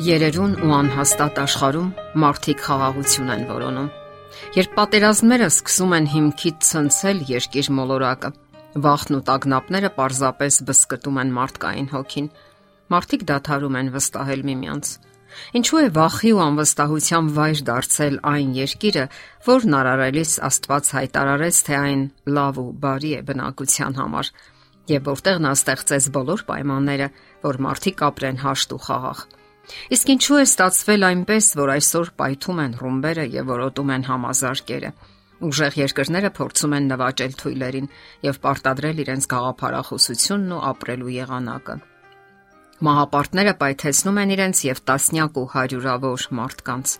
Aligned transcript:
Երերուն 0.00 0.52
ու 0.64 0.70
անհաստատ 0.72 1.38
աշխարհում 1.42 1.88
մարդիկ 2.22 2.60
խաղաղություն 2.64 3.32
են 3.34 3.42
որոնում։ 3.50 3.88
Երբ 4.56 4.70
պատերազմները 4.78 5.48
սկսում 5.50 5.90
են 5.96 6.06
հիմքից 6.12 6.68
ցնցել 6.68 7.18
երկիր 7.28 7.66
մոլորակը, 7.76 8.30
վախն 8.86 9.18
ու 9.18 9.20
տագնապները 9.26 9.90
պարզապես 9.98 10.56
բսկտում 10.70 11.18
են 11.20 11.34
մարդկային 11.36 11.90
հոգին։ 11.90 12.30
Մարդիկ 12.94 13.26
դադարում 13.28 13.76
են 13.80 13.90
վստահել 13.98 14.44
միմյանց։ 14.48 14.92
Ինչու 15.60 15.80
է 15.80 15.90
վախի 16.00 16.32
ու 16.32 16.40
անվստահության 16.46 17.28
վայր 17.36 17.60
դարձել 17.68 18.16
այն 18.30 18.54
երկիրը, 18.56 19.04
որն 19.50 19.76
արարելիս 19.80 20.32
Աստված 20.48 20.90
հայտարարեց, 20.96 21.60
թե 21.68 21.76
այն 21.80 22.06
լավ 22.40 22.62
ու 22.64 22.72
բարի 22.86 23.12
է 23.18 23.20
բնակության 23.28 24.00
համար, 24.00 24.32
եւ 24.96 25.12
որտեղ 25.12 25.44
նա 25.44 25.52
ստեղծեց 25.60 26.08
բոլոր 26.16 26.46
պայմանները, 26.48 27.10
որ 27.44 27.60
մարդիկ 27.68 28.02
ապրեն 28.08 28.42
հաշտ 28.48 28.74
ու 28.80 28.82
խաղաղ։ 28.88 29.28
Իսկ 29.96 30.12
ինչու 30.14 30.38
է 30.40 30.44
ստացվել 30.46 31.06
այնպես, 31.10 31.48
որ 31.60 31.72
այսօր 31.76 32.10
պայթում 32.20 32.62
են 32.64 32.76
ռումբերը 32.80 33.26
եւ 33.34 33.50
որոտում 33.50 33.92
են 33.96 34.06
համազարկերը։ 34.10 34.90
Ուժեղ 35.50 35.76
երկրները 35.80 36.30
փորձում 36.36 36.74
են 36.76 36.88
նվաճել 36.92 37.36
թույլերին 37.40 37.86
եւ 38.26 38.40
պարտադրել 38.44 38.98
իրենց 39.04 39.28
գաղափարախոսությունն 39.30 40.56
ու 40.56 40.64
ապրելու 40.70 41.14
եղանակը։ 41.16 41.76
Մահապարտները 42.80 43.54
պայթեցնում 43.60 44.20
են 44.20 44.34
իրենց 44.36 44.60
եւ 44.66 44.82
տասնյակ 44.90 45.40
ու 45.40 45.48
հարյուրավոր 45.54 46.26
մարդկանց 46.40 46.94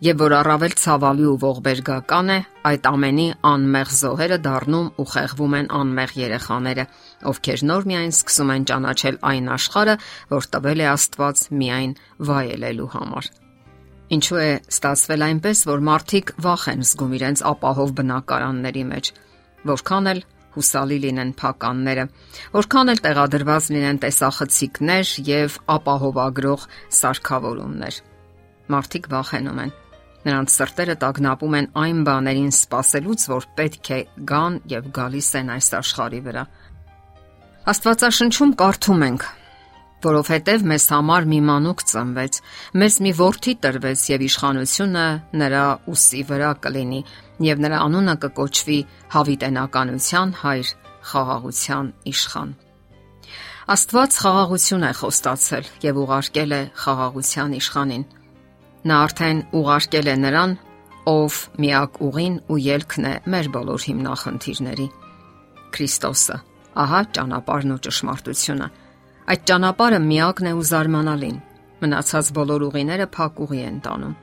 եւ 0.00 0.16
որ 0.22 0.32
առավել 0.38 0.74
ցավալի 0.80 1.26
ու 1.28 1.38
ողբերգական 1.42 2.30
է, 2.32 2.36
այդ 2.70 2.86
ամենի 2.88 3.26
անմեղ 3.50 3.90
զոհերը 3.98 4.38
դառնում 4.46 4.86
ու 4.96 5.04
խեղվում 5.12 5.56
են 5.58 5.66
անմեղ 5.76 6.14
երեխաները, 6.16 6.84
ովքեր 7.30 7.64
նոր 7.68 7.84
միայն 7.90 8.14
սկսում 8.16 8.52
են 8.54 8.64
ճանաչել 8.70 9.18
այն 9.30 9.50
աշխարհը, 9.60 9.96
որ 10.32 10.48
տվել 10.56 10.80
է 10.80 10.86
Աստված 10.90 11.42
միայն 11.60 11.92
վայելելու 12.30 12.88
համար։ 12.96 13.28
Ինչու 14.10 14.40
է 14.40 14.50
ստացվել 14.72 15.24
այնպես, 15.28 15.58
որ 15.68 15.84
մարդիկ 15.90 16.32
վախ 16.48 16.64
են 16.72 16.80
զգում 16.88 17.12
իրենց 17.20 17.42
ապահով 17.50 17.92
բնակարանների 18.00 18.84
մեջ, 18.90 19.12
որքան 19.70 20.10
էլ 20.10 20.22
հուսալի 20.50 20.98
լինեն 21.04 21.34
փականները, 21.38 22.06
որքան 22.56 22.90
էլ 22.90 23.02
տեղադրված 23.04 23.68
լինեն 23.76 24.00
տեսախցիկներ 24.02 25.12
եւ 25.28 25.60
ապահովագրող 25.76 26.66
սարքավորումներ։ 26.98 28.00
Մարդիկ 28.74 29.08
վախենում 29.14 29.62
են 29.66 29.78
Նրանց 30.20 30.54
սրտերը 30.56 30.96
տագնապում 31.00 31.54
են 31.56 31.68
այն 31.80 32.00
բաներին 32.06 32.50
սпасելուց, 32.52 33.22
որ 33.32 33.46
պետք 33.56 33.90
է 33.96 34.00
գան 34.30 34.56
եւ 34.68 34.88
գալիս 34.96 35.28
են 35.40 35.52
այս 35.56 35.68
աշխարի 35.80 36.20
վրա։ 36.26 36.42
Աստվածաշնչում 37.70 38.52
կարդում 38.60 39.06
ենք. 39.10 39.22
որովհետև 40.00 40.62
մեզ 40.64 40.84
համար 40.94 41.26
մի 41.28 41.38
մանուկ 41.44 41.82
ծնվեց, 41.90 42.36
մեզ 42.80 42.94
մի 43.04 43.10
որդի 43.18 43.52
տրվեց 43.64 44.04
եւ 44.10 44.22
իշխանությունը 44.26 45.04
նրա 45.40 45.64
ուսի 45.92 46.22
վրա 46.30 46.52
կլինի 46.64 47.00
եւ 47.44 47.60
նրա 47.64 47.80
անունը 47.84 48.14
կկոչվի 48.22 48.78
հավիտենականության 49.12 50.32
հայր, 50.40 50.72
խաղաղության 51.10 51.92
իշխան։ 52.14 52.54
Աստված 53.70 54.16
խաղաղություն 54.24 54.88
է 54.88 54.92
խոստացել 55.00 55.68
եւ 55.84 56.00
ուղարկել 56.00 56.56
է 56.56 56.62
խաղաղության 56.80 57.52
իշխանին։ 57.60 58.04
Նա 58.80 58.98
արդեն 59.04 59.40
ուղարկել 59.60 60.08
է 60.08 60.14
նրան, 60.20 60.52
ով 61.10 61.34
միակ 61.60 61.98
ուղին 62.06 62.36
ու 62.48 62.58
ելքն 62.64 63.06
է 63.10 63.12
մեր 63.32 63.48
բոլոր 63.56 63.84
հիմնախնդիրների։ 63.90 64.86
Քրիստոսը։ 65.76 66.36
Ահա 66.80 67.00
ճանապարհն 67.16 67.74
ու 67.74 67.80
ճշմարտությունը։ 67.86 68.68
Այդ 69.30 69.44
ճանապարհը 69.50 70.00
միակն 70.06 70.48
է 70.50 70.52
ու 70.56 70.64
զարմանալին։ 70.70 71.38
Մնացած 71.80 72.30
բոլոր 72.40 72.64
ուղիները 72.70 73.06
փակ 73.16 73.42
ուղի 73.44 73.60
են 73.68 73.78
տանում։ 73.84 74.14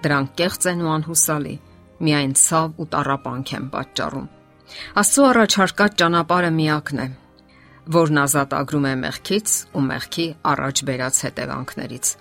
Դրանք 0.00 0.34
կեղծ 0.40 0.66
են 0.70 0.82
ու 0.84 0.90
անհուսալի։ 0.96 1.54
Միայն 2.00 2.34
ցավ 2.40 2.80
ու 2.80 2.88
տարապանք 2.94 3.52
են 3.60 3.66
պատճառում։ 3.74 4.28
Աստծո 5.00 5.24
առաջարկած 5.30 5.96
ճանապարհը 6.00 6.50
միակն 6.56 7.00
է, 7.04 7.06
որն 8.00 8.20
ազատ 8.24 8.58
ագրում 8.60 8.86
է 8.90 8.94
մեղքից 9.04 9.54
ու 9.74 9.84
մեղքի 9.90 10.26
առաջ 10.50 10.82
բերած 10.90 11.22
հետևանքներից։ 11.26 12.12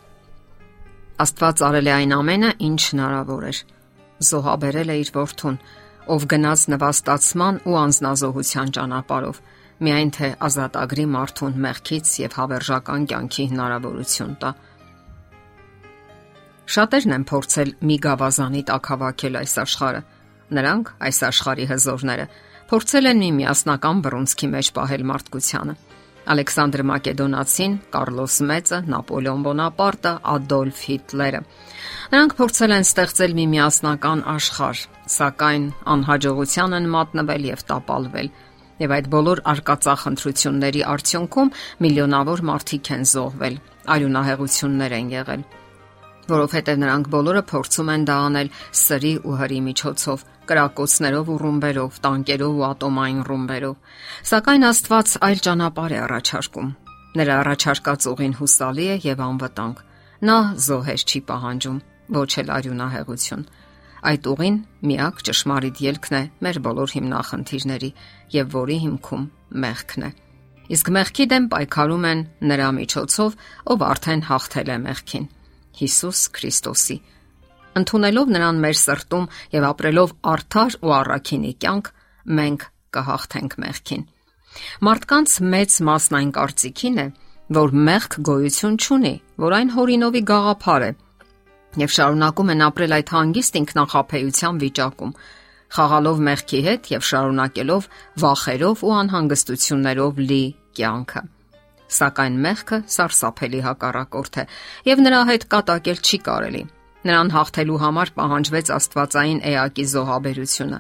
Աստված 1.20 1.62
արել 1.68 1.88
է 1.90 1.92
այն 1.92 2.12
ամենը, 2.16 2.50
ինչ 2.64 2.82
հնարավոր 2.94 3.46
էր։ 3.50 3.58
Զոհաբերել 4.24 4.92
է 4.94 4.96
իր 5.00 5.10
որդուն, 5.18 5.58
ով 6.16 6.26
գնաց 6.32 6.62
նվաստացման 6.74 7.60
ու 7.68 7.76
անznազողության 7.80 8.72
ճանապարով, 8.78 9.42
միայն 9.84 10.14
թե 10.16 10.30
ազատագրի 10.48 11.06
մարդուն 11.16 11.60
մեղքից 11.66 12.14
եւ 12.24 12.38
հավերժական 12.40 13.10
կյանքի 13.12 13.46
հնարավորություն 13.52 14.34
տա։ 14.40 14.54
Շատերն 16.70 17.16
են 17.20 17.28
փորձել 17.34 17.70
մի 17.90 17.98
գավազանի 18.08 18.64
տակ 18.72 18.90
հավաքել 18.94 19.40
այս 19.44 19.54
աշխարհը։ 19.66 20.02
Նրանք, 20.56 20.92
այս 21.10 21.20
աշխարհի 21.30 21.66
հզորները, 21.74 22.26
փորձել 22.70 23.12
են 23.12 23.24
մի 23.26 23.30
միասնական 23.40 24.04
բռունցքի 24.08 24.54
մեջ 24.56 24.72
պահել 24.80 25.08
մարդկությանը 25.10 25.76
Ալեքսանդր 26.30 26.84
Մակեդոնացին, 26.90 27.76
Կարլոս 27.94 28.36
Մեծը, 28.50 28.80
Նապոլեոն 28.94 29.46
Բոնապարտը, 29.48 30.12
Ադոլֆ 30.34 30.82
Հիտլերը։ 30.90 31.42
Նրանք 32.14 32.36
փորձել 32.40 32.76
են 32.78 32.86
ստեղծել 32.86 33.34
մի 33.40 33.46
միասնական 33.54 34.24
աշխարհ, 34.34 34.84
սակայն 35.16 35.66
անհաջողության 35.96 36.78
են 36.80 36.90
մատնվել 36.96 37.48
եւ 37.50 37.64
տապալվել։ 37.74 38.34
Եվ 38.80 38.92
այդ 38.96 39.08
բոլոր 39.14 39.42
արկածախնդրությունների 39.54 40.84
արդյունքում 40.94 41.54
միլիոնավոր 41.84 42.44
մարդիկ 42.50 42.92
են 42.96 43.10
զոհվել, 43.14 43.56
արյունահեղություններ 43.96 44.96
են 45.00 45.10
եղել 45.20 45.44
որովհետև 46.30 46.80
նրանք 46.84 47.08
բոլորը 47.14 47.42
փորձում 47.50 47.88
են 47.94 48.04
դա 48.06 48.18
անել 48.30 48.50
սրի 48.80 49.14
ու 49.26 49.38
հրի 49.40 49.60
միջոցով, 49.66 50.26
կրակոցներով 50.50 51.30
ու 51.34 51.38
ռումբերով, 51.44 51.98
տանկերով 52.06 52.54
ու 52.60 52.66
ատոմային 52.70 53.22
ռումբերով։ 53.30 53.76
Սակայն 54.30 54.66
Աստված 54.70 55.14
այլ 55.30 55.42
ճանապարհ 55.46 55.94
է 55.96 56.00
առաջարկում։ 56.06 56.70
Նրա 57.20 57.36
առաջարկած 57.44 58.08
ուղին 58.10 58.36
հուսալի 58.40 58.86
է 58.90 58.96
եւ 59.10 59.24
անվտանգ։ 59.30 59.84
Նա 60.30 60.38
զոհեր 60.70 61.02
չի 61.10 61.20
պահանջում, 61.30 61.78
ոչ 62.20 62.32
էլ 62.44 62.54
արյունահեղություն։ 62.60 63.44
Այդ 64.10 64.28
ուղին 64.32 64.58
միակ 64.90 65.24
ճշմարիտ 65.28 65.82
ելքն 65.90 66.16
է 66.20 66.24
մեր 66.46 66.60
բոլոր 66.70 66.94
հիմնախնդիրների 66.96 67.90
եւ 68.36 68.54
որի 68.56 68.78
հիմքում 68.84 69.26
մեղքն 69.64 70.06
է։ 70.08 70.12
Իսկ 70.70 70.92
մեղքի 70.96 71.26
դեմ 71.34 71.46
պայքարում 71.50 72.06
են 72.10 72.20
նրա 72.52 72.70
միջոցով, 72.80 73.36
ով 73.74 73.86
արդեն 73.90 74.24
հաղթել 74.30 74.70
է 74.70 74.78
մեղքին 74.86 75.26
Հիսուս 75.80 76.22
Քրիստոսի։ 76.36 76.98
Ընթունելով 77.80 78.32
նրան 78.36 78.62
մեր 78.64 78.78
սրտում 78.80 79.26
եւ 79.56 79.66
ապրելով 79.70 80.14
արդար 80.34 80.78
ու 80.84 80.94
առաքինի 81.00 81.52
կյանք, 81.64 81.90
մենք 82.40 82.66
կհաղթենք 82.96 83.58
մեղքին։ 83.64 84.04
Մարդկանց 84.90 85.36
մեծ 85.54 85.76
մասն 85.90 86.18
այն 86.20 86.32
կարծիքին 86.40 87.00
է, 87.00 87.08
որ 87.60 87.76
մեղք 87.90 88.18
գոյություն 88.30 88.78
չունի, 88.80 89.16
որ 89.46 89.56
այն 89.60 89.74
հորինովի 89.78 90.22
գաղափար 90.30 90.86
է 90.90 90.92
եւ 91.80 91.92
շարունակում 91.94 92.52
են 92.54 92.64
ապրել 92.66 92.96
այդ 92.98 93.12
հանգիստ 93.14 93.60
ինքնախապեյության 93.60 94.62
վիճակում, 94.64 95.12
խաղալով 95.78 96.24
մեղքի 96.30 96.62
հետ 96.66 96.90
եւ 96.98 97.04
շարունակելով 97.10 97.90
վախերով 98.26 98.86
ու 98.90 98.96
անհանգստություններով 99.00 100.24
լի 100.30 100.46
կյանքը 100.80 101.22
սակայն 102.00 102.36
մեղքը 102.46 102.82
սարսափելի 102.96 103.62
հակառակորդ 103.66 104.42
է 104.42 104.46
եւ 104.90 105.06
նրա 105.06 105.22
հետ 105.30 105.48
կատակել 105.54 106.04
չի 106.06 106.20
կարելի։ 106.30 106.64
Նրան 107.08 107.30
հաղթելու 107.32 107.80
համար 107.80 108.10
պահանջվեց 108.20 108.70
Աստվածային 108.76 109.42
էակի 109.50 109.86
զոհաբերությունը։ 109.94 110.80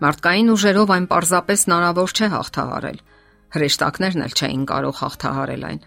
Մարդկային 0.00 0.52
ուժերով 0.54 0.92
այն 0.96 1.06
պարզապես 1.10 1.64
հնարավոր 1.68 2.12
չէ 2.16 2.28
հաղթահարել։ 2.34 3.00
Հրեշտակներն 3.50 4.24
էլ 4.24 4.36
չէին 4.40 4.62
կարող 4.70 5.00
հաղթահարել 5.00 5.64
այն։ 5.70 5.80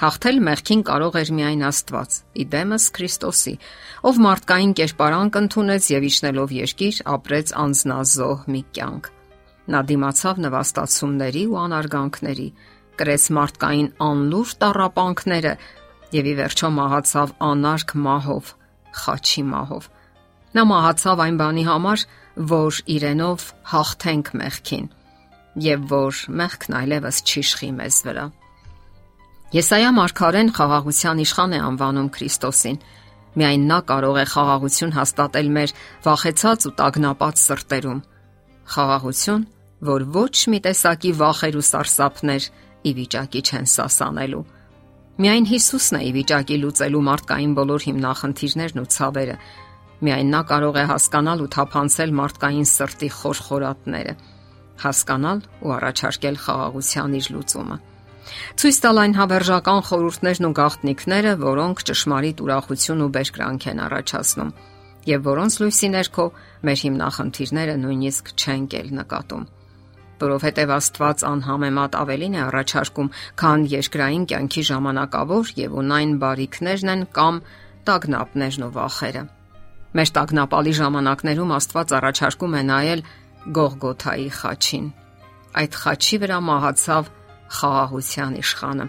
Հաղթել 0.00 0.38
մեղքին 0.46 0.82
կարող 0.88 1.16
էր 1.20 1.30
միայն 1.36 1.64
Աստված՝ 1.68 2.14
իդեմս 2.40 2.84
Քրիստոսի, 2.96 3.52
ով 4.08 4.20
մարդկային 4.24 4.72
կերպարանք 4.80 5.34
ընդունեց 5.40 5.88
եւ 5.92 6.06
իջնելով 6.08 6.54
երկիր 6.56 7.00
ապրեց 7.14 7.52
անznազող 7.60 8.46
մի 8.54 8.62
կյանք։ 8.80 9.10
Նա 9.70 9.80
դիմացավ 9.90 10.40
նվաստացումների 10.46 11.42
ու 11.50 11.58
անարգանքների, 11.60 12.48
կրեց 12.96 13.26
մարդկային 13.36 13.90
անլուր 14.08 14.54
տարապանքները 14.64 15.52
եւ 16.16 16.32
ի 16.32 16.34
վերջո 16.40 16.72
մահացավ 16.80 17.36
անարգ 17.50 17.94
մահով, 18.08 18.54
խաչի 19.00 19.42
մահով։ 19.50 19.88
Նա 20.50 20.64
մահացավ 20.70 21.22
այն 21.24 21.36
բանի 21.40 21.64
համար, 21.70 22.04
որ 22.50 22.80
իրենով 22.94 23.46
հաղթենք 23.70 24.32
մեղքին 24.40 24.88
եւ 25.60 25.86
որ 25.90 26.18
մեղքն 26.40 26.76
այլևս 26.80 27.16
չիշխի 27.26 27.70
մեզ 27.80 27.96
վրա։ 28.06 28.24
Եսայա 29.50 29.90
մարգարեն 29.96 30.52
խաղաղության 30.54 31.22
իշխան 31.24 31.54
է 31.56 31.60
անվանում 31.66 32.10
Քրիստոսին։ 32.14 32.76
Միայն 33.40 33.64
նա 33.70 33.78
կարող 33.90 34.20
է 34.20 34.24
խաղաղություն 34.30 34.94
հաստատել 34.94 35.50
մեր 35.56 35.74
վախեցած 36.06 36.66
ու 36.70 36.74
տագնապած 36.80 37.42
սրտերում։ 37.46 38.00
Խաղաղություն, 38.74 39.44
որ 39.90 40.06
ոչ 40.14 40.36
մի 40.54 40.60
տեսակի 40.66 41.12
վախեր 41.18 41.58
ու 41.58 41.66
սարսափներ 41.70 42.48
ի 42.86 42.92
վիճակի 43.00 43.42
չեն 43.50 43.70
սասանելու։ 43.74 44.46
Միայն 45.18 45.46
Հիսուսն 45.50 45.96
է 45.98 46.00
ի 46.06 46.10
վիճակի 46.14 46.56
լուծելու 46.62 47.00
մարդկային 47.06 47.54
բոլոր 47.58 47.84
հիմնախնդիրներն 47.86 48.80
ու 48.80 48.88
ցավերը։ 48.94 49.36
Միայն 50.06 50.30
նա 50.32 50.40
կարող 50.50 50.78
է 50.80 50.84
հասկանալ 50.90 51.42
ու 51.44 51.50
թափանցել 51.56 52.14
մարդկային 52.20 52.68
սրտի 52.70 53.10
խորխորատները, 53.18 54.14
հասկանալ 54.84 55.42
ու 55.60 55.74
առաջարկել 55.76 56.40
խաղաղության 56.46 57.18
իր 57.20 57.30
լուծումը։ 57.36 57.76
Ցույց 58.60 58.76
տալ 58.80 59.00
այն 59.04 59.14
հավերժական 59.20 59.80
խորհուրդներն 59.90 60.48
ու 60.48 60.56
գաղտնիքները, 60.60 61.32
որոնք 61.44 61.86
ճշմարիտ 61.90 62.42
ուրախություն 62.46 63.04
ու 63.04 63.12
բերկրանք 63.20 63.70
են 63.74 63.84
առաջացնում, 63.90 64.52
եւ 65.10 65.30
որոնց 65.30 65.52
լույսի 65.60 65.88
ներքո 66.00 66.26
մեր 66.68 66.84
հիմնախնդիրները 66.86 67.80
նույնիսկ 67.84 68.36
չեն 68.40 68.68
կել 68.70 68.94
նկատում 69.00 69.48
որովհետև 70.24 70.72
Աստված 70.76 71.24
անհամեմատ 71.30 71.98
ավելին 72.00 72.36
է 72.36 72.40
առաջարկում, 72.46 73.10
քան 73.40 73.66
երկրային 73.74 74.24
կյանքի 74.30 74.62
ժամանակավոր 74.70 75.52
եւ 75.60 75.76
ունայն 75.82 76.14
բարիքներն 76.22 76.92
են 76.94 77.04
կամ 77.18 77.40
տագնապներն 77.90 78.66
ու 78.66 78.72
վախերը։ 78.76 79.22
Մեր 79.90 80.10
տագնապալի 80.16 80.72
ժամանակներում 80.80 81.54
Աստված 81.56 81.94
առաջարկում 81.98 82.56
է 82.60 82.62
նայել 82.70 83.04
Գողգոթայի 83.56 84.28
խաչին։ 84.40 84.86
Այդ 85.60 85.78
խաչի 85.80 86.16
վրա 86.22 86.38
մահացավ 86.46 87.08
խաղաղության 87.50 88.36
իշխանը, 88.40 88.86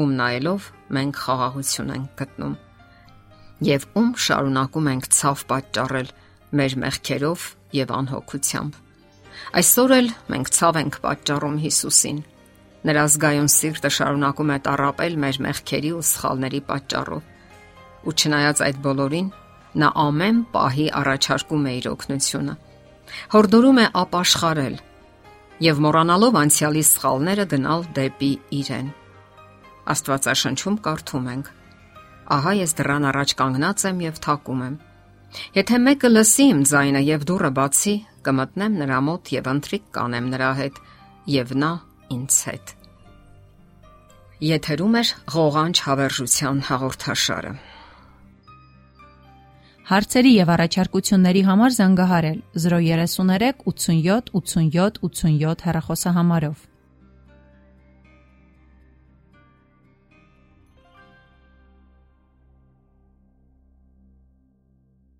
ում 0.00 0.14
նայելով 0.20 0.68
մենք 0.96 1.18
խաղաղություն 1.24 1.92
ենք 1.94 2.14
գտնում։ 2.20 2.54
Եվ 3.68 3.84
ում 4.00 4.08
շարունակում 4.24 4.88
ենք 4.94 5.10
ցավ 5.18 5.44
պատճառել 5.50 6.08
մեր 6.58 6.76
մեղքերով 6.84 7.44
եւ 7.78 7.92
անհոգությամբ։ 7.98 8.80
Այսօր 9.60 9.94
էլ 9.98 10.08
մենք 10.34 10.50
ցավ 10.54 10.78
ենք 10.80 10.98
պատճառում 11.04 11.58
Հիսուսին։ 11.64 12.18
Նրա 12.84 13.04
զգայուն 13.14 13.50
սիրտը 13.54 13.90
շարունակում 13.96 14.50
է 14.54 14.58
տարապել 14.64 15.14
մեր 15.24 15.36
մեղքերի 15.44 15.90
ու 15.94 16.04
սխալների 16.10 16.60
պատճառով։ 16.68 17.22
Ու 18.04 18.14
չնայած 18.14 18.62
այդ 18.66 18.80
բոլորին, 18.84 19.28
նա 19.80 19.88
ամեն 20.04 20.40
պահի 20.54 20.86
առաջարկում 21.00 21.64
է 21.64 21.72
իր 21.78 21.86
օգնությունը։ 21.94 22.54
Հորդորում 23.34 23.80
է 23.84 23.86
ապաշխարել 24.04 24.76
եւ 25.64 25.80
մոռանալով 25.84 26.36
անցյալի 26.40 26.84
սխալները 26.88 27.44
գնալ 27.54 27.84
դեպի 27.96 28.32
իրեն։ 28.58 28.88
Աստվածաշնչում 29.94 30.78
կարդում 30.84 31.28
ենք. 31.34 31.50
Ահա 32.34 32.52
ես 32.58 32.72
դրան 32.80 33.06
առաջ 33.10 33.34
կանգնած 33.40 33.84
եմ 33.90 33.98
եւ 34.04 34.20
թակում 34.24 34.64
եմ։ 34.64 34.76
Եթե 35.54 35.78
մեկը 35.84 36.10
լսի 36.14 36.46
իմ 36.54 36.60
ձայնը 36.70 37.02
եւ 37.04 37.24
դուռը 37.28 37.50
բացի, 37.58 37.94
կմտնեմ 38.26 38.80
նրա 38.82 38.98
մոտ 39.08 39.30
եւ 39.34 39.50
ընթրիկ 39.54 39.84
կանեմ 39.98 40.32
նրա 40.34 40.50
հետ 40.60 40.80
եւ 41.34 41.54
նա 41.64 41.70
ինձ 42.16 42.40
հետ։ 42.48 42.74
Եթերում 44.44 44.98
է 45.00 45.02
ղողանջ 45.34 45.80
հավերժության 45.86 46.60
հաղորդաշարը։ 46.68 47.54
Հարցերի 49.84 50.30
եւ 50.34 50.50
առաջարկությունների 50.54 51.42
համար 51.48 51.74
զանգահարել 51.78 52.38
033 52.66 53.64
87 53.70 54.30
87 54.40 55.02
87 55.08 55.66
հեռախոսահամարով։ 55.68 56.62